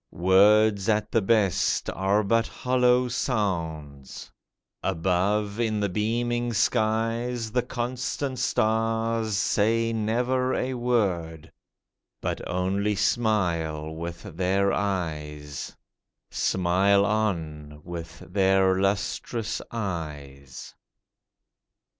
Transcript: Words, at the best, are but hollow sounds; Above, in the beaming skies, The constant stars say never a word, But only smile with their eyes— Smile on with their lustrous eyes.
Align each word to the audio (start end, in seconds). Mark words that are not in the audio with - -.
Words, 0.09 0.89
at 0.89 1.11
the 1.11 1.21
best, 1.21 1.87
are 1.91 2.23
but 2.23 2.47
hollow 2.47 3.07
sounds; 3.07 4.31
Above, 4.81 5.59
in 5.59 5.79
the 5.79 5.89
beaming 5.89 6.53
skies, 6.53 7.51
The 7.51 7.61
constant 7.61 8.39
stars 8.39 9.37
say 9.37 9.93
never 9.93 10.55
a 10.55 10.73
word, 10.73 11.51
But 12.19 12.41
only 12.49 12.95
smile 12.95 13.93
with 13.95 14.23
their 14.23 14.73
eyes— 14.73 15.75
Smile 16.31 17.05
on 17.05 17.81
with 17.83 18.21
their 18.27 18.79
lustrous 18.81 19.61
eyes. 19.69 20.73